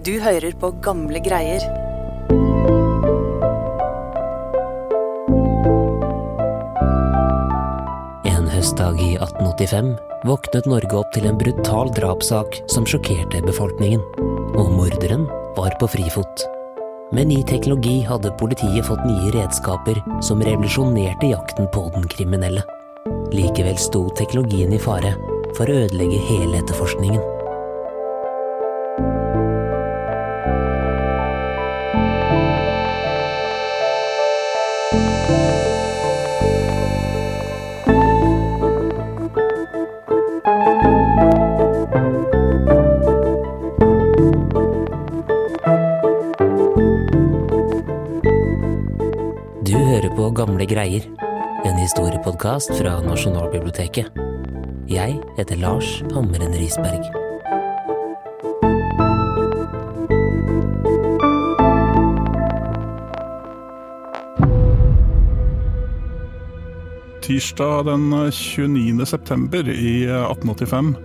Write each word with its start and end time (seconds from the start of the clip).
Du 0.00 0.14
hører 0.16 0.54
på 0.56 0.70
gamle 0.80 1.20
greier. 1.20 1.60
En 8.24 8.46
høstdag 8.48 8.96
i 8.96 9.10
1885 9.18 9.90
våknet 10.24 10.68
Norge 10.72 10.96
opp 10.96 11.10
til 11.12 11.28
en 11.28 11.36
brutal 11.42 11.92
drapssak 11.98 12.62
som 12.72 12.88
sjokkerte 12.88 13.42
befolkningen. 13.44 14.00
Og 14.56 14.70
morderen 14.72 15.26
var 15.58 15.76
på 15.82 15.90
frifot. 15.92 16.46
Med 17.12 17.28
ny 17.28 17.42
teknologi 17.44 17.98
hadde 18.08 18.32
politiet 18.40 18.88
fått 18.88 19.04
nye 19.04 19.34
redskaper 19.34 20.00
som 20.24 20.40
revolusjonerte 20.40 21.28
jakten 21.34 21.68
på 21.74 21.90
den 21.92 22.08
kriminelle. 22.08 22.64
Likevel 23.36 23.76
sto 23.76 24.06
teknologien 24.16 24.72
i 24.72 24.80
fare 24.80 25.12
for 25.58 25.68
å 25.68 25.84
ødelegge 25.84 26.22
hele 26.30 26.62
etterforskningen. 26.62 27.39
Du 49.70 49.76
hører 49.78 50.10
på 50.18 50.24
Gamle 50.34 50.64
greier, 50.66 51.04
en 51.62 51.76
historiepodkast 51.78 52.72
fra 52.74 52.96
Nasjonalbiblioteket. 53.04 54.08
Jeg 54.90 55.12
heter 55.36 55.60
Lars 55.62 56.00
Hammeren 56.10 56.56
Risberg. 56.58 57.04
Tirsdag 67.22 67.86
den 67.92 68.10
29. 68.10 69.06
september 69.06 69.70
i 69.70 69.94
1885 70.10 70.96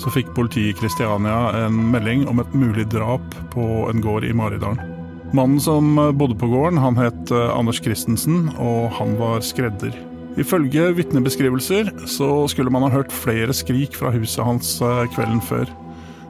så 0.00 0.16
fikk 0.16 0.32
politiet 0.32 0.72
i 0.72 0.80
Kristiania 0.80 1.66
en 1.66 1.76
melding 1.92 2.24
om 2.32 2.40
et 2.40 2.56
mulig 2.56 2.88
drap 2.88 3.40
på 3.52 3.68
en 3.92 4.00
gård 4.00 4.24
i 4.24 4.32
Maridalen. 4.32 4.93
Mannen 5.34 5.58
som 5.60 5.96
bodde 6.14 6.36
på 6.38 6.46
gården, 6.46 6.78
han 6.78 6.94
het 6.94 7.30
eh, 7.34 7.50
Anders 7.50 7.80
Christensen, 7.82 8.52
og 8.62 8.92
han 9.00 9.16
var 9.18 9.40
skredder. 9.42 9.96
Ifølge 10.38 10.92
vitnebeskrivelser 10.94 11.90
så 12.10 12.28
skulle 12.50 12.70
man 12.70 12.86
ha 12.86 12.92
hørt 12.94 13.10
flere 13.14 13.54
skrik 13.54 13.98
fra 13.98 14.12
huset 14.14 14.46
hans 14.46 14.76
eh, 14.82 15.08
kvelden 15.14 15.42
før. 15.42 15.66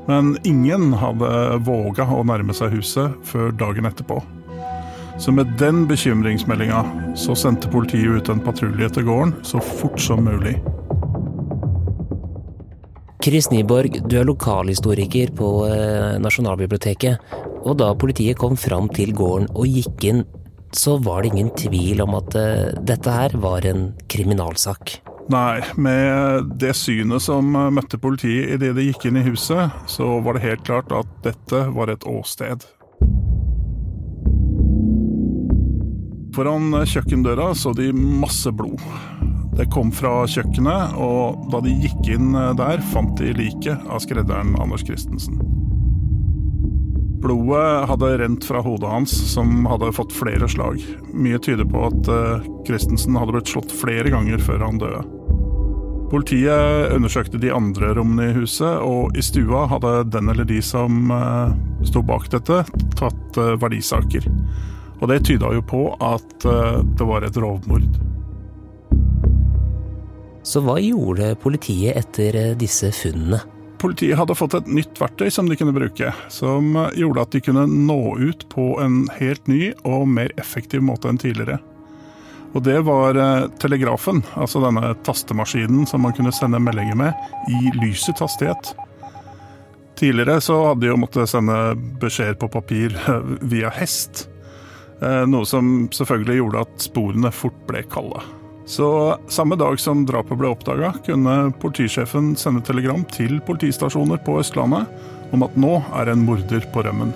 Men 0.08 0.34
ingen 0.44 0.92
hadde 1.00 1.28
våga 1.64 2.08
å 2.12 2.24
nærme 2.24 2.56
seg 2.56 2.72
huset 2.78 3.12
før 3.28 3.52
dagen 3.56 3.88
etterpå. 3.88 4.22
Så 5.20 5.32
med 5.36 5.52
den 5.60 5.84
bekymringsmeldinga 5.88 6.80
så 7.16 7.36
sendte 7.38 7.68
politiet 7.72 8.08
ut 8.08 8.32
en 8.32 8.40
patrulje 8.44 8.88
til 8.96 9.04
gården 9.04 9.36
så 9.44 9.60
fort 9.60 10.00
som 10.00 10.24
mulig. 10.24 10.56
Chris 13.24 13.48
Nyborg, 13.52 14.00
du 14.08 14.18
er 14.20 14.28
lokalhistoriker 14.28 15.36
på 15.36 15.56
eh, 15.68 16.16
Nasjonalbiblioteket. 16.20 17.20
Og 17.64 17.78
da 17.80 17.94
politiet 17.96 18.38
kom 18.40 18.58
fram 18.60 18.90
til 18.92 19.14
gården 19.16 19.48
og 19.56 19.68
gikk 19.68 20.04
inn, 20.10 20.22
så 20.74 20.98
var 21.00 21.22
det 21.22 21.32
ingen 21.32 21.50
tvil 21.56 22.02
om 22.04 22.16
at 22.18 22.36
eh, 22.36 22.74
dette 22.84 23.10
her 23.10 23.36
var 23.40 23.64
en 23.68 23.92
kriminalsak. 24.10 24.98
Nei, 25.32 25.62
med 25.80 26.50
det 26.60 26.74
synet 26.76 27.24
som 27.24 27.54
møtte 27.72 27.96
politiet 27.96 28.58
idet 28.58 28.74
de 28.76 28.88
gikk 28.90 29.06
inn 29.08 29.16
i 29.16 29.24
huset, 29.24 29.72
så 29.88 30.18
var 30.20 30.36
det 30.36 30.44
helt 30.44 30.64
klart 30.66 30.92
at 30.92 31.08
dette 31.24 31.62
var 31.72 31.92
et 31.92 32.04
åsted. 32.04 32.66
Foran 36.34 36.74
kjøkkendøra 36.90 37.52
så 37.56 37.72
de 37.78 37.92
masse 37.94 38.50
blod. 38.52 38.82
Det 39.54 39.68
kom 39.70 39.92
fra 39.94 40.24
kjøkkenet, 40.26 40.96
og 40.98 41.46
da 41.52 41.62
de 41.62 41.76
gikk 41.86 42.10
inn 42.16 42.34
der, 42.58 42.82
fant 42.90 43.14
de 43.22 43.30
liket 43.38 43.86
av 43.86 44.02
skredderen 44.02 44.56
Anders 44.58 44.82
Christensen. 44.84 45.53
Blodet 47.24 47.88
hadde 47.88 48.18
rent 48.18 48.44
fra 48.44 48.60
hodet 48.60 48.90
hans, 48.90 49.12
som 49.32 49.64
hadde 49.66 49.92
fått 49.96 50.12
flere 50.12 50.44
slag. 50.48 50.82
Mye 51.08 51.38
tyder 51.40 51.64
på 51.64 51.86
at 51.86 52.08
eh, 52.12 52.48
Christensen 52.68 53.16
hadde 53.16 53.32
blitt 53.32 53.48
slått 53.48 53.72
flere 53.72 54.12
ganger 54.12 54.42
før 54.44 54.60
han 54.60 54.80
døde. 54.82 55.00
Politiet 56.12 56.92
undersøkte 56.92 57.40
de 57.40 57.48
andre 57.48 57.94
rommene 57.96 58.28
i 58.28 58.34
huset, 58.36 58.76
og 58.84 59.16
i 59.16 59.24
stua 59.24 59.64
hadde 59.72 59.94
den 60.12 60.28
eller 60.34 60.44
de 60.44 60.60
som 60.60 61.08
eh, 61.16 61.56
sto 61.88 62.04
bak 62.04 62.28
dette, 62.34 62.60
tatt 63.00 63.40
eh, 63.40 63.54
verdisaker. 63.62 64.28
Og 65.00 65.08
det 65.08 65.22
tyda 65.24 65.54
jo 65.56 65.64
på 65.64 65.82
at 66.04 66.44
det 66.44 67.08
var 67.08 67.24
et 67.26 67.36
rovmord. 67.40 67.88
Så 70.44 70.60
hva 70.64 70.76
gjorde 70.80 71.32
politiet 71.40 71.96
etter 71.98 72.54
disse 72.60 72.92
funnene? 72.94 73.40
Politiet 73.84 74.16
hadde 74.16 74.32
fått 74.32 74.54
et 74.56 74.68
nytt 74.72 74.96
verktøy 74.96 75.26
som 75.28 75.44
de 75.44 75.58
kunne 75.60 75.74
bruke, 75.76 76.08
som 76.32 76.70
gjorde 76.96 77.20
at 77.20 77.34
de 77.34 77.40
kunne 77.44 77.66
nå 77.68 78.14
ut 78.16 78.46
på 78.48 78.78
en 78.80 79.02
helt 79.18 79.44
ny 79.44 79.74
og 79.84 80.06
mer 80.08 80.30
effektiv 80.40 80.80
måte 80.80 81.10
enn 81.10 81.18
tidligere. 81.20 81.58
Og 82.56 82.62
det 82.64 82.78
var 82.86 83.18
eh, 83.20 83.50
telegrafen, 83.60 84.22
altså 84.40 84.62
denne 84.64 84.94
tastemaskinen 85.04 85.84
som 85.90 86.00
man 86.06 86.16
kunne 86.16 86.32
sende 86.32 86.62
meldinger 86.64 86.96
med 86.96 87.50
i 87.52 87.74
lysets 87.82 88.24
hastighet. 88.24 88.70
Tidligere 90.00 90.38
så 90.40 90.56
hadde 90.70 90.86
de 90.86 90.88
jo 90.94 90.96
måttet 91.02 91.28
sende 91.28 91.58
beskjeder 92.00 92.38
på 92.40 92.48
papir 92.56 92.96
via 93.52 93.74
hest, 93.74 94.30
eh, 95.02 95.26
noe 95.28 95.44
som 95.44 95.90
selvfølgelig 95.92 96.38
gjorde 96.40 96.64
at 96.64 96.88
sporene 96.88 97.34
fort 97.36 97.60
ble 97.68 97.84
kalde. 97.92 98.24
Så 98.66 99.18
samme 99.28 99.58
dag 99.60 99.76
som 99.80 100.06
drapet 100.08 100.38
ble 100.40 100.48
oppdaga, 100.54 100.94
kunne 101.04 101.52
politisjefen 101.60 102.32
sende 102.40 102.64
telegram 102.64 103.04
til 103.12 103.36
politistasjoner 103.44 104.22
på 104.24 104.38
Østlandet 104.40 104.88
om 105.36 105.44
at 105.44 105.56
nå 105.60 105.76
er 106.00 106.12
en 106.12 106.24
morder 106.24 106.64
på 106.72 106.84
rømmen. 106.86 107.12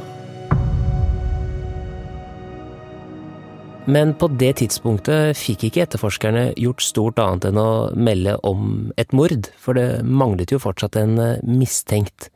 Men 3.88 4.12
på 4.20 4.28
det 4.36 4.58
tidspunktet 4.60 5.38
fikk 5.40 5.70
ikke 5.70 5.86
etterforskerne 5.86 6.50
gjort 6.60 6.84
stort 6.84 7.22
annet 7.24 7.46
enn 7.48 7.60
å 7.62 7.70
melde 7.96 8.34
om 8.44 8.90
et 9.00 9.14
mord, 9.16 9.48
for 9.56 9.78
det 9.80 10.02
manglet 10.04 10.52
jo 10.52 10.60
fortsatt 10.60 10.98
en 11.00 11.16
mistenkt. 11.48 12.28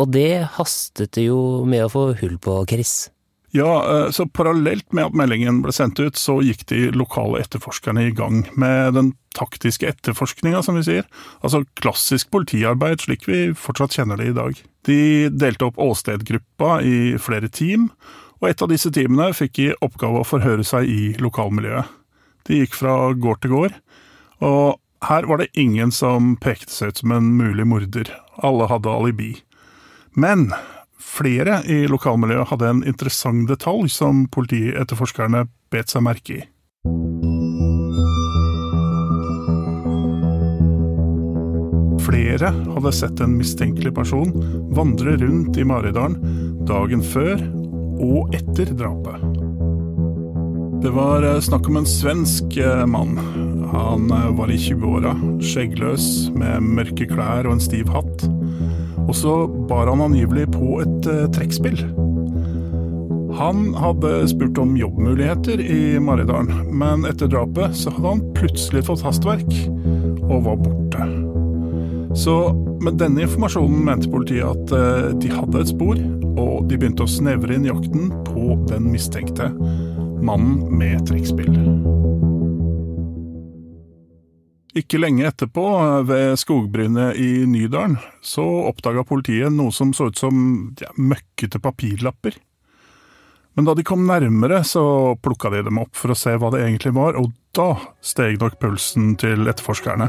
Og 0.00 0.08
det 0.14 0.46
hastet 0.56 1.12
det 1.18 1.26
jo 1.26 1.66
med 1.68 1.84
å 1.84 1.92
få 1.92 2.04
hull 2.22 2.38
på, 2.40 2.62
Chris. 2.70 3.10
Ja, 3.56 4.04
eh, 4.04 4.10
så 4.10 4.26
parallelt 4.28 4.92
med 4.92 5.08
at 5.08 5.16
meldingen 5.16 5.62
ble 5.64 5.72
sendt 5.72 6.00
ut, 6.00 6.18
så 6.20 6.38
gikk 6.44 6.66
de 6.68 6.88
lokale 6.92 7.40
etterforskerne 7.40 8.08
i 8.08 8.14
gang 8.16 8.42
med 8.60 8.96
den 8.98 9.12
taktiske 9.38 9.88
etterforskninga, 9.88 10.60
som 10.62 10.76
vi 10.76 10.84
sier. 10.84 11.06
Altså 11.40 11.62
klassisk 11.80 12.30
politiarbeid 12.34 13.04
slik 13.04 13.24
vi 13.28 13.46
fortsatt 13.56 13.96
kjenner 13.96 14.20
det 14.20 14.32
i 14.32 14.36
dag. 14.36 14.60
De 14.88 15.00
delte 15.32 15.70
opp 15.70 15.80
åstedgruppa 15.80 16.80
i 16.84 16.98
flere 17.22 17.48
team, 17.48 17.88
og 18.38 18.50
et 18.50 18.62
av 18.62 18.70
disse 18.70 18.92
teamene 18.94 19.32
fikk 19.34 19.62
i 19.64 19.70
oppgave 19.84 20.20
å 20.20 20.28
forhøre 20.28 20.66
seg 20.66 20.90
i 20.90 21.02
lokalmiljøet. 21.22 21.88
De 22.48 22.60
gikk 22.62 22.76
fra 22.78 22.94
gård 23.16 23.42
til 23.42 23.54
gård, 23.56 23.80
og 24.44 24.78
her 25.08 25.26
var 25.30 25.40
det 25.40 25.52
ingen 25.58 25.92
som 25.94 26.34
pekte 26.42 26.72
seg 26.74 26.92
ut 26.92 27.00
som 27.02 27.12
en 27.14 27.32
mulig 27.38 27.66
morder. 27.68 28.10
Alle 28.44 28.68
hadde 28.70 28.92
alibi. 28.92 29.32
Men 30.18 30.50
flere 30.98 31.62
i 31.70 31.86
lokalmiljøet 31.90 32.52
hadde 32.52 32.70
en 32.72 32.84
interessant 32.86 33.48
detalj 33.50 33.90
som 33.94 34.26
politietterforskerne 34.34 35.46
bet 35.72 35.92
seg 35.92 36.04
merke 36.06 36.38
i. 36.38 36.44
Flere 42.08 42.50
hadde 42.50 42.94
sett 42.94 43.20
en 43.20 43.36
mistenkelig 43.36 43.92
person 43.96 44.32
vandre 44.76 45.18
rundt 45.20 45.58
i 45.58 45.66
Maridalen 45.66 46.16
dagen 46.68 47.02
før 47.04 47.42
og 47.98 48.34
etter 48.36 48.72
drapet. 48.78 49.38
Det 50.78 50.90
var 50.94 51.24
eh, 51.26 51.40
snakk 51.42 51.66
om 51.68 51.80
en 51.80 51.88
svensk 51.90 52.56
eh, 52.56 52.84
mann. 52.86 53.18
Han 53.72 54.10
eh, 54.14 54.28
var 54.38 54.50
i 54.50 54.58
20-åra, 54.62 55.16
skjeggløs, 55.42 56.28
med 56.38 56.62
mørke 56.62 57.08
klær 57.10 57.48
og 57.48 57.56
en 57.56 57.64
stiv 57.64 57.90
hatt. 57.90 58.22
Og 59.08 59.14
så 59.18 59.34
bar 59.68 59.90
han 59.90 60.02
angivelig 60.04 60.48
på 60.54 60.80
et 60.82 61.08
trekkspill. 61.36 61.82
Han 63.38 63.74
hadde 63.78 64.28
spurt 64.28 64.58
om 64.58 64.76
jobbmuligheter 64.76 65.60
i 65.60 66.00
Maridalen, 66.02 66.72
men 66.74 67.04
etter 67.06 67.30
drapet 67.30 67.76
så 67.76 67.92
hadde 67.94 68.14
han 68.16 68.24
plutselig 68.34 68.82
fått 68.88 69.04
hastverk 69.06 69.50
og 70.26 70.42
var 70.48 70.58
borte. 70.64 71.06
Så 72.18 72.34
med 72.82 72.98
denne 72.98 73.22
informasjonen 73.26 73.84
mente 73.86 74.10
politiet 74.10 74.48
at 74.48 75.20
de 75.22 75.30
hadde 75.30 75.62
et 75.62 75.70
spor, 75.70 76.00
og 76.38 76.66
de 76.70 76.78
begynte 76.78 77.06
å 77.06 77.10
snevre 77.10 77.54
inn 77.54 77.68
jakten 77.68 78.10
på 78.26 78.56
den 78.70 78.90
mistenkte, 78.90 79.52
mannen 80.24 80.64
med 80.80 81.06
trekkspill. 81.06 81.52
Ikke 84.78 85.00
lenge 85.00 85.26
etterpå, 85.26 85.64
ved 86.06 86.36
skogbrynet 86.38 87.16
i 87.18 87.46
Nydalen, 87.50 87.96
så 88.22 88.44
oppdaga 88.68 89.02
politiet 89.08 89.50
noe 89.54 89.74
som 89.74 89.94
så 89.96 90.10
ut 90.12 90.20
som 90.20 90.36
ja, 90.78 90.92
møkkete 90.94 91.58
papirlapper. 91.62 92.36
Men 93.58 93.66
da 93.66 93.74
de 93.74 93.82
kom 93.82 94.04
nærmere, 94.06 94.60
så 94.62 95.16
plukka 95.18 95.50
de 95.50 95.64
dem 95.66 95.80
opp 95.82 95.96
for 95.98 96.14
å 96.14 96.18
se 96.18 96.36
hva 96.38 96.52
det 96.54 96.60
egentlig 96.62 96.92
var, 96.94 97.18
og 97.18 97.32
da 97.58 97.72
steg 98.04 98.38
nok 98.38 98.54
pulsen 98.62 99.16
til 99.18 99.50
etterforskerne. 99.50 100.06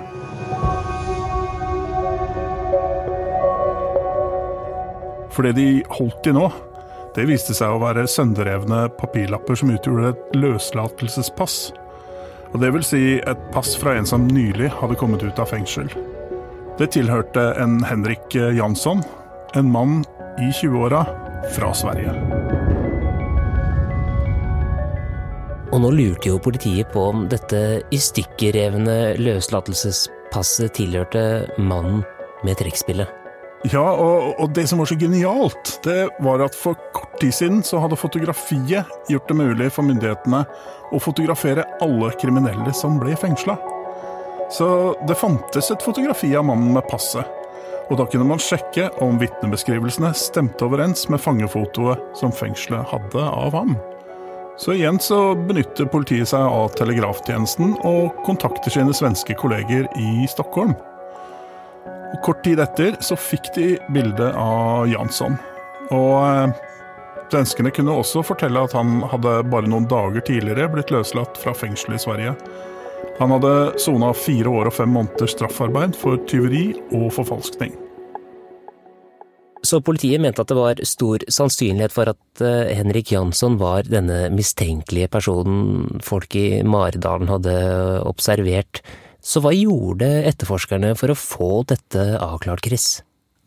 For 5.33 5.47
det 5.47 5.55
de 5.57 5.69
holdt 5.97 6.29
i 6.29 6.35
nå, 6.35 6.45
det 7.15 7.25
viste 7.25 7.55
seg 7.57 7.73
å 7.73 7.81
være 7.81 8.05
sønderrevne 8.11 8.85
papirlapper 8.99 9.57
som 9.57 9.73
utgjorde 9.73 10.11
et 10.13 10.37
løslatelsespass. 10.37 11.61
Og 12.49 12.61
det 12.63 12.71
vil 12.73 12.85
si 12.85 13.03
et 13.19 13.41
pass 13.53 13.75
fra 13.77 13.93
en 13.97 14.07
som 14.09 14.25
nylig 14.27 14.71
hadde 14.79 14.97
kommet 14.97 15.23
ut 15.23 15.41
av 15.41 15.51
fengsel. 15.51 15.89
Det 16.79 16.91
tilhørte 16.95 17.51
en 17.61 17.77
Henrik 17.85 18.33
Jansson, 18.33 19.03
en 19.55 19.69
mann 19.71 19.99
i 20.39 20.49
20-åra 20.61 21.03
fra 21.55 21.73
Sverige. 21.75 22.15
Og 25.69 25.83
nå 25.83 25.91
lurte 25.93 26.31
jo 26.31 26.41
politiet 26.41 26.89
på 26.93 27.03
om 27.11 27.27
dette 27.29 27.61
i 27.93 28.01
stykker 28.01 28.55
revne 28.57 28.97
løslatelsespasset 29.21 30.73
tilhørte 30.79 31.23
mannen 31.61 32.01
med 32.47 32.57
trekkspillet. 32.57 33.18
Ja, 33.67 33.83
og, 33.83 34.39
og, 34.39 34.53
det 34.55 34.69
som 34.71 34.79
var 34.79 34.87
så 34.87 34.95
genialt, 34.95 35.73
det 35.83 36.07
var 36.23 36.39
at 36.45 36.55
for 36.55 36.79
kort 36.95 37.17
tid 37.19 37.33
siden 37.35 37.59
så 37.65 37.81
hadde 37.83 37.99
fotografiet 37.99 38.87
gjort 39.11 39.27
det 39.27 39.35
mulig 39.35 39.67
for 39.75 39.83
myndighetene 39.83 40.45
å 40.95 41.01
fotografere 41.03 41.65
alle 41.83 42.13
kriminelle 42.21 42.71
som 42.75 42.95
ble 43.01 43.17
fengsla. 43.19 43.57
Så 44.49 44.95
det 45.07 45.19
fantes 45.19 45.69
et 45.73 45.83
fotografi 45.83 46.31
av 46.39 46.47
mannen 46.47 46.71
med 46.73 46.87
passet. 46.89 47.27
Og 47.89 47.97
da 47.99 48.05
kunne 48.07 48.29
man 48.29 48.39
sjekke 48.41 48.87
om 49.03 49.19
vitnebeskrivelsene 49.19 50.13
stemte 50.17 50.65
overens 50.65 51.07
med 51.11 51.21
fangefotoet 51.21 52.15
som 52.17 52.31
fengselet 52.31 52.87
hadde 52.93 53.25
av 53.27 53.57
ham. 53.57 53.75
Så 54.59 54.75
igjen 54.75 54.99
så 55.03 55.33
benytter 55.35 55.87
politiet 55.91 56.31
seg 56.31 56.43
av 56.43 56.71
telegraftjenesten 56.79 57.75
og 57.87 58.15
kontakter 58.27 58.71
sine 58.73 58.95
svenske 58.95 59.35
kolleger 59.39 59.87
i 59.99 60.27
Stockholm. 60.31 60.77
Og 62.09 62.21
Kort 62.25 62.41
tid 62.45 62.61
etter 62.63 62.97
så 63.05 63.17
fikk 63.19 63.51
de 63.55 63.67
bilde 63.93 64.31
av 64.33 64.87
Jansson. 64.89 65.37
Og 65.93 66.15
eh, 66.23 66.55
svenskene 67.29 67.73
kunne 67.73 67.97
også 68.01 68.23
fortelle 68.25 68.63
at 68.65 68.73
han 68.77 69.03
hadde 69.11 69.35
bare 69.51 69.69
noen 69.69 69.87
dager 69.89 70.25
tidligere 70.25 70.71
blitt 70.73 70.93
løslatt 70.93 71.37
fra 71.41 71.53
fengselet 71.57 71.99
i 71.99 72.05
Sverige. 72.05 72.33
Han 73.19 73.35
hadde 73.35 73.53
sona 73.81 74.13
fire 74.15 74.51
år 74.61 74.69
og 74.71 74.75
fem 74.77 74.91
måneders 74.95 75.35
straffarbeid 75.35 75.97
for 75.99 76.21
tyveri 76.29 76.71
og 76.95 77.11
forfalskning. 77.17 77.75
Så 79.59 79.81
politiet 79.83 80.21
mente 80.23 80.39
at 80.41 80.49
det 80.49 80.55
var 80.55 80.79
stor 80.87 81.23
sannsynlighet 81.27 81.93
for 81.93 82.09
at 82.13 82.43
eh, 82.43 82.71
Henrik 82.79 83.11
Jansson 83.11 83.57
var 83.59 83.89
denne 83.91 84.29
mistenkelige 84.31 85.11
personen 85.11 85.99
folk 86.05 86.35
i 86.39 86.63
Maridalen 86.63 87.29
hadde 87.29 87.55
observert. 88.07 88.81
Så 89.21 89.41
hva 89.43 89.51
gjorde 89.55 90.07
etterforskerne 90.29 90.93
for 90.97 91.11
å 91.11 91.17
få 91.17 91.51
dette 91.67 92.03
avklart, 92.23 92.63
Chris? 92.65 92.87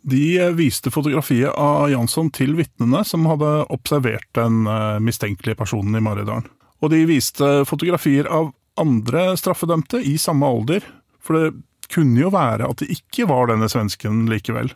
De 0.03 0.39
eh, 0.39 0.51
viste 0.57 0.91
fotografiet 0.91 1.55
av 1.55 1.91
Jansson 1.91 2.31
til 2.35 2.57
vitnene 2.59 3.05
som 3.07 3.27
hadde 3.31 3.51
observert 3.73 4.29
den 4.37 4.67
eh, 4.67 4.99
mistenkelige 5.03 5.59
personen 5.63 5.97
i 5.97 6.03
Maridalen. 6.03 6.49
Og 6.83 6.91
de 6.91 7.05
viste 7.07 7.51
fotografier 7.69 8.27
av 8.27 8.51
andre 8.81 9.33
straffedømte 9.39 10.01
i 10.09 10.17
samme 10.19 10.49
alder, 10.49 10.85
for 11.23 11.39
det 11.39 11.93
kunne 11.93 12.25
jo 12.25 12.33
være 12.33 12.67
at 12.67 12.83
det 12.83 12.91
ikke 12.97 13.29
var 13.31 13.51
denne 13.51 13.69
svensken 13.71 14.25
likevel. 14.31 14.73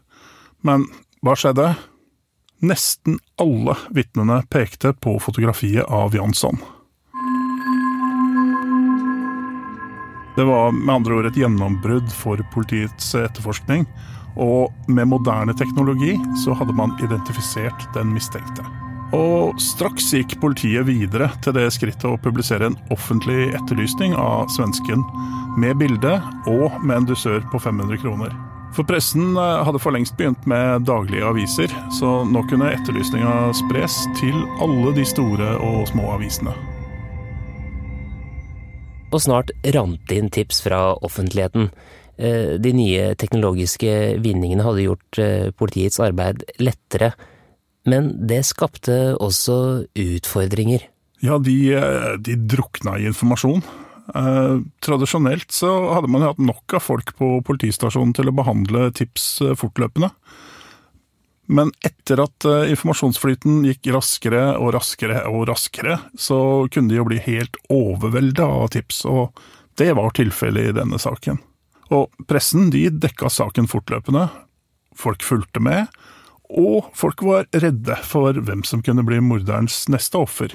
Men 0.66 0.86
hva 1.24 1.34
skjedde? 1.38 1.72
Nesten 2.66 3.18
alle 3.42 3.74
vitnene 3.92 4.40
pekte 4.52 4.94
på 4.94 5.18
fotografiet 5.20 5.90
av 5.92 6.14
Jansson. 6.16 6.60
Det 10.36 10.44
var 10.44 10.72
med 10.72 10.94
andre 10.94 11.14
ord 11.16 11.26
et 11.30 11.38
gjennombrudd 11.40 12.10
for 12.12 12.40
politiets 12.52 13.14
etterforskning, 13.16 13.86
og 14.36 14.68
med 14.92 15.08
moderne 15.08 15.54
teknologi 15.56 16.12
så 16.42 16.52
hadde 16.58 16.76
man 16.76 16.92
identifisert 17.00 17.86
den 17.94 18.12
mistenkte. 18.12 18.66
Og 19.16 19.56
straks 19.62 20.10
gikk 20.12 20.34
politiet 20.42 20.84
videre 20.90 21.30
til 21.40 21.56
det 21.56 21.70
skrittet 21.72 22.04
å 22.10 22.18
publisere 22.20 22.68
en 22.68 22.76
offentlig 22.92 23.54
etterlysning 23.56 24.12
av 24.18 24.50
svensken, 24.52 25.06
med 25.56 25.78
bilde 25.80 26.18
og 26.52 26.82
med 26.82 26.98
en 26.98 27.08
dusør 27.08 27.40
på 27.48 27.62
500 27.62 28.02
kroner. 28.04 28.36
For 28.76 28.84
pressen 28.84 29.38
eh, 29.40 29.64
hadde 29.64 29.80
for 29.80 29.96
lengst 29.96 30.18
begynt 30.18 30.44
med 30.44 30.84
daglige 30.84 31.24
aviser, 31.24 31.72
så 31.96 32.18
nå 32.28 32.44
kunne 32.50 32.74
etterlysninga 32.76 33.54
spres 33.56 34.02
til 34.20 34.36
alle 34.60 34.92
de 34.98 35.08
store 35.16 35.54
og 35.64 35.86
små 35.94 36.10
avisene 36.18 36.75
og 39.16 39.24
snart 39.24 39.52
rant 39.74 40.12
inn 40.12 40.28
tips 40.32 40.60
fra 40.66 40.80
offentligheten. 41.04 41.70
Eh, 42.16 42.56
de 42.60 42.72
nye 42.76 43.14
teknologiske 43.20 44.18
vinningene 44.24 44.64
hadde 44.64 44.86
gjort 44.86 45.20
eh, 45.20 45.48
politiets 45.56 46.00
arbeid 46.00 46.46
lettere, 46.60 47.12
men 47.86 48.14
det 48.28 48.42
skapte 48.48 49.14
også 49.22 49.58
utfordringer. 50.00 50.86
Ja, 51.24 51.38
de, 51.40 51.56
eh, 51.76 52.14
de 52.20 52.38
drukna 52.48 52.98
i 53.00 53.10
informasjon. 53.12 53.64
Tradisjonelt 54.06 55.50
så 55.50 55.66
hadde 55.90 56.08
man 56.14 56.22
hatt 56.22 56.38
nok 56.38 56.76
av 56.78 56.84
folk 56.84 57.08
på 57.18 57.40
politistasjonen 57.42 58.12
til 58.14 58.30
å 58.30 58.34
behandle 58.38 58.84
tips 58.94 59.24
fortløpende. 59.58 60.12
Men 61.46 61.70
etter 61.86 62.20
at 62.24 62.44
eh, 62.44 62.70
informasjonsflyten 62.74 63.62
gikk 63.68 63.90
raskere 63.94 64.56
og 64.58 64.72
raskere 64.74 65.22
og 65.30 65.46
raskere, 65.50 66.00
så 66.18 66.66
kunne 66.72 66.90
de 66.90 66.98
jo 66.98 67.06
bli 67.06 67.20
helt 67.22 67.58
overvelda 67.72 68.48
av 68.60 68.72
tips, 68.74 69.04
og 69.06 69.38
det 69.78 69.92
var 69.94 70.14
tilfellet 70.16 70.72
i 70.72 70.76
denne 70.80 70.98
saken. 70.98 71.38
Og 71.94 72.10
pressen 72.26 72.70
de 72.74 72.88
dekka 72.90 73.30
saken 73.30 73.70
fortløpende, 73.70 74.26
folk 74.96 75.22
fulgte 75.22 75.62
med, 75.62 75.86
og 76.50 76.90
folk 76.98 77.22
var 77.26 77.46
redde 77.54 77.94
for 78.06 78.34
hvem 78.34 78.62
som 78.66 78.82
kunne 78.82 79.06
bli 79.06 79.20
morderens 79.22 79.84
neste 79.92 80.18
offer. 80.18 80.54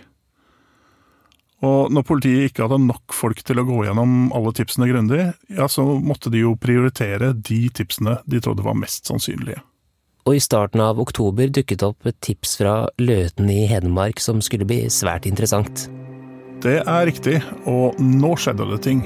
Og 1.62 1.92
når 1.94 2.04
politiet 2.08 2.50
ikke 2.50 2.66
hadde 2.66 2.82
nok 2.84 3.14
folk 3.14 3.44
til 3.46 3.62
å 3.62 3.68
gå 3.68 3.84
gjennom 3.86 4.32
alle 4.36 4.52
tipsene 4.58 4.90
grundig, 4.90 5.28
ja, 5.54 5.68
så 5.70 5.86
måtte 6.02 6.34
de 6.34 6.42
jo 6.42 6.56
prioritere 6.60 7.36
de 7.38 7.68
tipsene 7.70 8.18
de 8.26 8.42
trodde 8.42 8.66
var 8.66 8.80
mest 8.80 9.08
sannsynlige 9.08 9.62
og 10.26 10.38
i 10.38 10.44
starten 10.44 10.84
av 10.84 11.00
oktober 11.02 11.50
dukket 11.54 11.84
opp 11.86 12.06
et 12.10 12.18
tips 12.22 12.58
fra 12.60 12.76
Løten 13.02 13.50
i 13.50 13.66
Hedmark 13.70 14.22
som 14.22 14.42
skulle 14.46 14.68
bli 14.70 14.84
svært 14.94 15.26
interessant. 15.30 15.88
Det 16.62 16.78
er 16.86 17.08
riktig, 17.10 17.40
og 17.66 17.98
nå 17.98 18.36
skjedde 18.38 18.68
det 18.70 18.82
ting. 18.86 19.02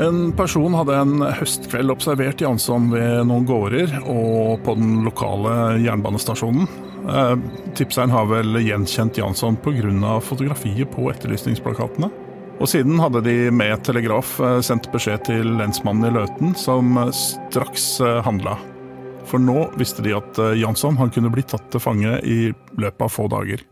En 0.00 0.30
person 0.32 0.72
hadde 0.78 0.96
en 0.96 1.24
høstkveld 1.40 1.92
observert 1.92 2.40
Jansson 2.40 2.86
ved 2.92 3.26
noen 3.28 3.44
gårder 3.48 3.98
og 4.00 4.62
på 4.64 4.76
den 4.78 5.02
lokale 5.04 5.76
jernbanestasjonen. 5.82 6.70
Eh, 7.10 7.34
tipseren 7.76 8.14
har 8.14 8.30
vel 8.30 8.62
gjenkjent 8.62 9.18
Jansson 9.20 9.58
pga. 9.60 10.20
fotografiet 10.20 10.88
på 10.94 11.10
etterlysningsplakatene. 11.10 12.08
Og 12.60 12.68
siden 12.68 13.00
hadde 13.00 13.24
de 13.24 13.50
med 13.50 13.82
telegraf 13.84 14.38
eh, 14.40 14.60
sendt 14.64 14.88
beskjed 14.92 15.24
til 15.28 15.56
lensmannen 15.58 16.08
i 16.08 16.14
Løten, 16.16 16.54
som 16.54 16.96
straks 17.12 18.00
eh, 18.00 18.22
handla. 18.24 18.56
For 19.28 19.42
nå 19.42 19.68
visste 19.78 20.04
de 20.04 20.14
at 20.16 20.38
eh, 20.40 20.56
Jansson 20.62 20.98
han 21.00 21.12
kunne 21.14 21.32
bli 21.32 21.44
tatt 21.46 21.68
til 21.72 21.82
fange 21.82 22.16
i 22.26 22.40
løpet 22.80 23.06
av 23.06 23.12
få 23.12 23.28
dager. 23.30 23.66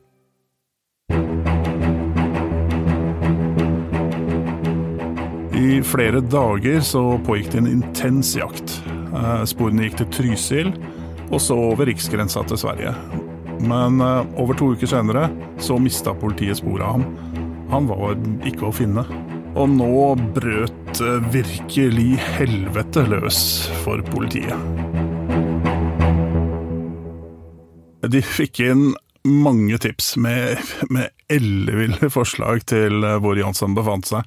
I 5.58 5.82
flere 5.82 6.20
dager 6.22 6.80
så 6.86 7.02
pågikk 7.26 7.50
det 7.52 7.58
en 7.62 7.72
intens 7.72 8.36
jakt. 8.38 8.78
Eh, 9.10 9.42
sporene 9.48 9.88
gikk 9.88 9.98
til 10.02 10.10
Trysil, 10.14 10.70
og 11.28 11.40
så 11.42 11.56
over 11.72 11.90
riksgrensa 11.90 12.44
til 12.48 12.60
Sverige. 12.62 12.94
Men 13.66 13.98
eh, 14.04 14.38
over 14.38 14.58
to 14.58 14.72
uker 14.76 14.90
senere 14.90 15.26
så 15.62 15.80
mista 15.82 16.14
politiet 16.14 16.60
sporet 16.60 16.86
av 16.86 17.00
ham. 17.00 17.08
Han 17.72 17.90
var 17.90 18.14
ikke 18.48 18.70
å 18.70 18.74
finne. 18.74 19.04
Og 19.58 19.66
nå 19.74 20.14
brøt 20.36 21.02
virkelig 21.32 22.12
helvete 22.38 23.02
løs 23.10 23.40
for 23.82 24.04
politiet. 24.12 24.97
De 28.08 28.22
fikk 28.24 28.62
inn 28.64 28.92
mange 29.28 29.78
tips 29.82 30.14
med, 30.16 30.58
med 30.88 31.10
elleville 31.28 32.08
forslag 32.12 32.64
til 32.70 33.04
eh, 33.04 33.18
hvor 33.22 33.38
Jansson 33.38 33.76
befant 33.76 34.08
seg. 34.08 34.26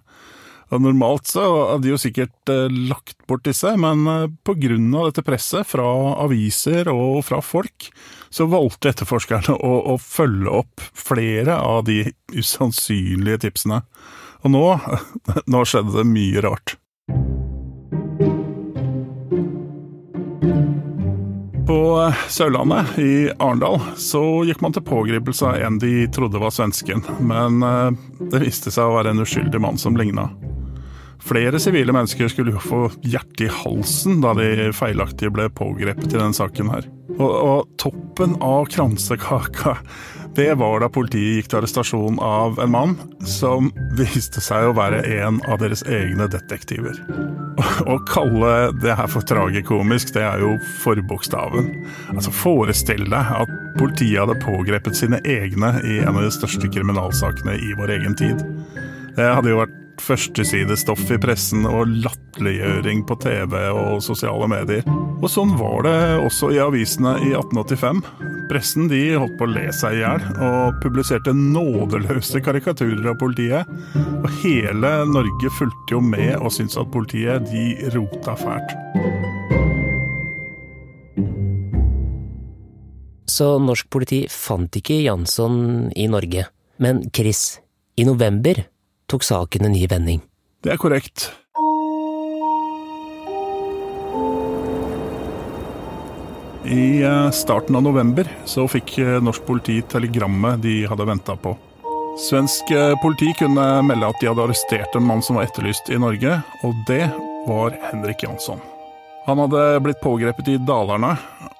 Og 0.71 0.79
Normalt 0.85 1.27
så 1.27 1.43
hadde 1.43 1.83
de 1.83 1.91
jo 1.91 1.99
sikkert 1.99 2.51
eh, 2.51 2.71
lagt 2.91 3.17
bort 3.27 3.43
disse, 3.47 3.73
men 3.79 4.05
eh, 4.07 4.27
pga. 4.47 4.77
dette 5.09 5.23
presset 5.27 5.67
fra 5.67 5.87
aviser 6.23 6.91
og 6.91 7.23
fra 7.27 7.41
folk, 7.43 7.89
så 8.31 8.47
valgte 8.51 8.93
etterforskerne 8.93 9.57
å, 9.57 9.73
å, 9.93 9.97
følge 9.99 10.53
opp 10.61 10.85
flere 10.95 11.57
av 11.59 11.83
de 11.89 12.05
usannsynlige 12.31 13.47
tipsene. 13.47 13.81
Og 14.45 14.53
nå, 14.55 14.65
nå 15.51 15.65
skjedde 15.67 15.97
det 15.97 16.07
mye 16.07 16.45
rart. 16.47 16.77
På 21.71 22.13
Sørlandet, 22.27 22.99
i 22.99 23.31
Arendal, 23.39 23.79
så 23.95 24.19
gikk 24.43 24.59
man 24.59 24.73
til 24.75 24.83
pågripelse 24.83 25.45
av 25.47 25.61
en 25.63 25.77
de 25.79 26.03
trodde 26.11 26.41
var 26.41 26.51
svensken, 26.51 26.99
men 27.23 27.63
eh, 27.63 27.93
det 28.33 28.41
viste 28.43 28.73
seg 28.75 28.89
å 28.89 28.97
være 28.97 29.13
en 29.13 29.23
uskyldig 29.23 29.61
mann 29.63 29.79
som 29.79 29.95
ligna. 29.95 30.25
Flere 31.21 31.59
sivile 31.61 31.93
mennesker 31.95 32.31
skulle 32.31 32.55
jo 32.55 32.63
få 32.63 32.81
hjertet 33.05 33.45
i 33.45 33.51
halsen 33.61 34.23
da 34.23 34.33
de 34.37 34.71
feilaktig 34.75 35.29
ble 35.35 35.47
pågrepet 35.53 36.09
i 36.09 36.17
denne 36.17 36.35
saken 36.35 36.71
her. 36.73 36.87
Og, 37.19 37.29
og 37.29 37.77
toppen 37.81 38.37
av 38.41 38.65
kransekaka 38.71 39.77
det 40.35 40.53
var 40.53 40.79
da 40.79 40.87
politiet 40.87 41.41
gikk 41.41 41.49
til 41.51 41.59
arrestasjon 41.59 42.19
av 42.23 42.59
en 42.63 42.71
mann 42.71 42.93
som 43.27 43.67
viste 43.99 44.39
seg 44.43 44.69
å 44.69 44.75
være 44.77 45.01
en 45.19 45.41
av 45.51 45.59
deres 45.59 45.83
egne 45.83 46.29
detektiver. 46.31 46.95
Å 47.83 47.97
kalle 48.07 48.71
det 48.79 48.95
her 48.95 49.11
for 49.11 49.27
tragikomisk, 49.27 50.13
det 50.15 50.23
er 50.23 50.39
jo 50.39 50.53
forbokstaven. 50.85 51.67
Altså, 52.15 52.31
Forestill 52.31 53.03
deg 53.11 53.35
at 53.41 53.51
politiet 53.75 54.21
hadde 54.21 54.39
pågrepet 54.45 54.95
sine 55.01 55.19
egne 55.27 55.73
i 55.83 55.99
en 55.99 56.15
av 56.15 56.23
de 56.23 56.31
største 56.31 56.71
kriminalsakene 56.71 57.57
i 57.59 57.75
vår 57.79 57.97
egen 57.99 58.15
tid. 58.15 58.39
Det 59.17 59.27
hadde 59.27 59.51
jo 59.51 59.59
vært 59.59 59.80
førstesidestoff 60.01 61.11
i 61.13 61.19
pressen 61.21 61.67
og 61.69 61.91
latterliggjøring 62.03 63.03
på 63.07 63.17
TV 63.21 63.55
og 63.69 64.01
sosiale 64.03 64.47
medier. 64.49 64.85
Og 65.21 65.29
sånn 65.29 65.53
var 65.59 65.85
det 65.85 65.97
også 66.25 66.49
i 66.55 66.59
avisene 66.63 67.13
i 67.21 67.31
1885. 67.37 68.01
Pressen 68.49 68.89
de 68.91 69.01
holdt 69.15 69.37
på 69.39 69.45
å 69.47 69.51
le 69.53 69.67
seg 69.75 69.99
i 69.99 70.01
hjel, 70.01 70.25
og 70.41 70.79
publiserte 70.83 71.33
nådeløse 71.37 72.41
karikaturer 72.43 73.11
av 73.13 73.19
politiet. 73.21 73.69
Og 74.21 74.27
hele 74.41 74.91
Norge 75.11 75.53
fulgte 75.59 75.95
jo 75.95 76.01
med 76.03 76.33
og 76.39 76.51
syntes 76.55 76.79
at 76.81 76.91
politiet 76.93 77.45
de 77.51 77.91
rota 77.95 78.35
fælt. 78.39 78.75
Så 83.31 83.53
norsk 83.63 83.87
politi 83.93 84.25
fant 84.27 84.75
ikke 84.75 84.99
Jansson 85.05 85.87
i 85.95 86.09
Norge. 86.11 86.49
Men 86.81 87.05
Chris, 87.15 87.61
i 87.95 88.03
november 88.07 88.65
tok 89.11 89.27
saken 89.27 89.67
en 89.67 89.75
ny 89.75 89.85
vending. 89.91 90.23
Det 90.63 90.73
er 90.73 90.81
korrekt. 90.81 91.31
I 96.71 97.01
eh, 97.01 97.29
starten 97.31 97.75
av 97.75 97.83
november 97.83 98.27
så 98.45 98.67
fikk 98.69 98.99
eh, 99.01 99.17
norsk 99.23 99.45
politi 99.47 99.79
telegrammet 99.91 100.61
de 100.61 100.83
hadde 100.87 101.07
venta 101.09 101.35
på. 101.35 101.55
Svensk 102.21 102.69
eh, 102.75 102.93
politi 103.01 103.31
kunne 103.39 103.65
melde 103.87 104.11
at 104.11 104.21
de 104.21 104.29
hadde 104.29 104.45
arrestert 104.45 104.95
en 104.95 105.07
mann 105.07 105.23
som 105.25 105.39
var 105.39 105.49
etterlyst 105.49 105.89
i 105.89 105.97
Norge, 105.99 106.37
og 106.61 106.85
det 106.87 107.07
var 107.49 107.75
Henrik 107.89 108.23
Jansson. 108.23 108.61
Han 109.25 109.41
hadde 109.41 109.81
blitt 109.85 110.01
pågrepet 110.01 110.53
i 110.53 110.59
Dalarna, 110.65 111.15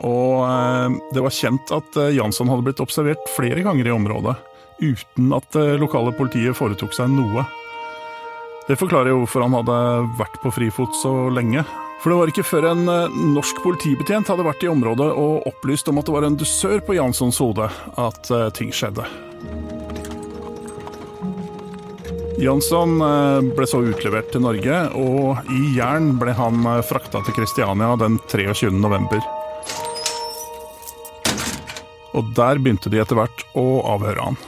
og 0.05 0.97
det 1.13 1.21
var 1.21 1.33
kjent 1.33 1.73
at 1.75 1.97
Jansson 2.09 2.49
hadde 2.49 2.65
blitt 2.65 2.81
observert 2.81 3.27
flere 3.35 3.61
ganger 3.61 3.85
i 3.85 3.93
området 3.93 4.33
uten 4.81 5.31
at 5.37 5.47
det 5.55 5.79
lokale 5.81 6.13
politiet 6.17 6.57
foretok 6.57 6.93
seg 6.97 7.13
noe. 7.13 7.45
Det 8.67 8.77
forklarer 8.79 9.11
jo 9.11 9.21
hvorfor 9.23 9.45
han 9.45 9.55
hadde 9.57 9.77
vært 10.19 10.37
på 10.43 10.51
frifot 10.53 10.93
så 10.99 11.13
lenge. 11.33 11.63
For 12.01 12.09
det 12.09 12.17
var 12.17 12.31
ikke 12.31 12.45
før 12.47 12.65
en 12.71 12.87
eh, 12.89 13.17
norsk 13.35 13.59
politibetjent 13.61 14.29
hadde 14.31 14.45
vært 14.45 14.63
i 14.65 14.69
området 14.71 15.05
og 15.11 15.43
opplyst 15.49 15.89
om 15.91 15.99
at 16.01 16.07
det 16.07 16.15
var 16.15 16.25
en 16.25 16.37
dusør 16.39 16.79
på 16.85 16.95
Janssons 16.97 17.37
hode, 17.43 17.67
at 18.01 18.31
eh, 18.33 18.47
ting 18.57 18.71
skjedde. 18.73 19.05
Jansson 22.41 22.95
eh, 23.05 23.51
ble 23.53 23.67
så 23.69 23.83
utlevert 23.85 24.31
til 24.33 24.41
Norge, 24.47 24.79
og 24.97 25.53
i 25.53 25.75
jern 25.75 26.15
ble 26.21 26.33
han 26.37 26.65
frakta 26.89 27.21
til 27.21 27.37
Kristiania 27.37 27.93
den 28.01 28.17
23. 28.33 28.71
november. 28.73 29.21
Og 32.17 32.33
der 32.35 32.57
begynte 32.57 32.89
de 32.89 33.03
etter 33.03 33.19
hvert 33.19 33.45
å 33.53 33.67
avhøre 33.93 34.31
han. 34.31 34.41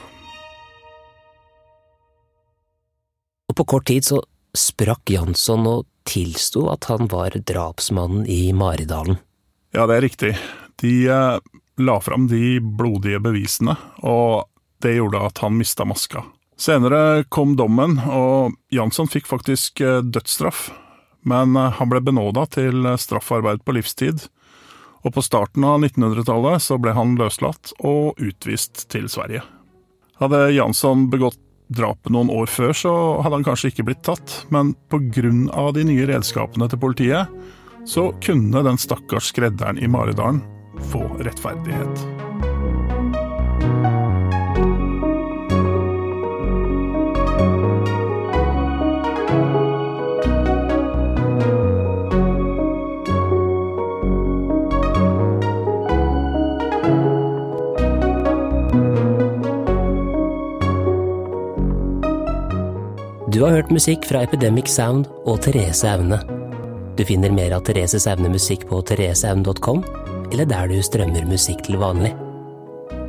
Og 3.53 3.57
på 3.57 3.65
kort 3.75 3.85
tid 3.85 4.05
så 4.05 4.17
sprakk 4.57 5.11
Jansson 5.13 5.67
og 5.69 5.85
tilsto 6.09 6.65
at 6.73 6.87
han 6.89 7.05
var 7.11 7.35
drapsmannen 7.37 8.25
i 8.25 8.49
Maridalen. 8.53 9.19
Ja, 9.73 9.85
det 9.85 9.97
er 9.97 10.05
riktig. 10.07 10.31
De 10.81 10.93
eh, 11.05 11.37
la 11.77 11.99
fram 12.01 12.25
de 12.31 12.57
blodige 12.57 13.21
bevisene, 13.21 13.77
og 14.01 14.49
det 14.81 14.95
gjorde 14.97 15.21
at 15.21 15.43
han 15.45 15.53
mista 15.57 15.85
maska. 15.85 16.25
Senere 16.57 17.23
kom 17.29 17.53
dommen, 17.57 17.99
og 18.09 18.57
Jansson 18.73 19.09
fikk 19.09 19.29
faktisk 19.29 19.81
eh, 19.85 20.01
dødsstraff. 20.01 20.71
Men 21.21 21.53
eh, 21.53 21.77
han 21.77 21.93
ble 21.93 22.01
benåda 22.01 22.47
til 22.57 22.89
straffarbeid 22.97 23.61
på 23.61 23.77
livstid, 23.77 24.25
og 25.05 25.13
på 25.13 25.21
starten 25.21 25.65
av 25.67 25.77
1900-tallet 25.85 26.65
så 26.71 26.81
ble 26.81 26.97
han 26.97 27.19
løslatt 27.21 27.75
og 27.85 28.17
utvist 28.17 28.87
til 28.89 29.05
Sverige. 29.13 29.45
Hadde 30.21 30.47
Jansson 30.55 31.09
begått 31.13 31.42
drapet 31.75 32.13
noen 32.13 32.31
år 32.33 32.49
før, 32.51 32.73
så 32.77 32.93
hadde 33.23 33.39
han 33.39 33.47
kanskje 33.47 33.73
ikke 33.73 33.87
blitt 33.89 34.03
tatt, 34.05 34.43
men 34.53 34.73
pga. 34.93 35.71
de 35.73 35.83
nye 35.89 36.07
redskapene 36.09 36.69
til 36.69 36.81
politiet, 36.81 37.31
så 37.85 38.11
kunne 38.23 38.63
den 38.63 38.79
stakkars 38.79 39.33
skredderen 39.33 39.81
i 39.81 39.89
Maridalen 39.91 40.41
få 40.91 41.03
rettferdighet. 41.19 42.07
Du 63.33 63.39
har 63.41 63.55
hørt 63.55 63.71
musikk 63.73 64.03
fra 64.05 64.19
Epidemic 64.21 64.67
Sound 64.69 65.07
og 65.25 65.39
Therese 65.41 65.89
Aune. 65.89 66.19
Du 66.93 67.01
finner 67.01 67.33
mer 67.33 67.55
av 67.57 67.63
Thereses 67.65 68.05
Aune 68.11 68.29
musikk 68.29 68.67
på 68.69 68.77
thereseaune.com, 68.85 69.81
eller 70.29 70.45
der 70.51 70.69
du 70.69 70.77
strømmer 70.85 71.25
musikk 71.25 71.65
til 71.65 71.79
vanlig. 71.81 72.13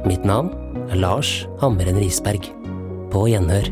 Mitt 0.09 0.25
navn 0.25 0.49
er 0.89 0.97
Lars 0.97 1.43
Hammeren 1.61 2.01
Risberg. 2.01 2.49
På 3.13 3.27
gjenhør. 3.29 3.69